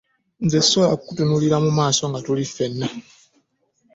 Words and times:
Nze 0.45 0.57
sisobola 0.63 0.97
kukutunuulira 0.99 1.57
mu 1.65 1.71
maaso 1.77 2.01
nga 2.09 2.19
tuli 2.25 2.45
ffenna. 2.49 2.87